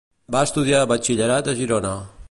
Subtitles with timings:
[0.35, 1.95] Va estudiar batxillerat a Girona.